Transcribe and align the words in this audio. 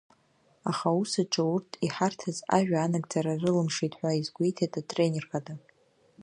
Аха, 0.69 0.87
аус 0.95 1.13
аҿы 1.21 1.43
урҭ 1.53 1.69
иҳарҭаз 1.85 2.37
ажәа 2.57 2.77
анагӡара 2.81 3.41
рылымшеит, 3.41 3.93
ҳәа 3.99 4.11
иазгәеиҭеит 4.13 4.73
атренер 4.81 5.25
хада. 5.29 5.53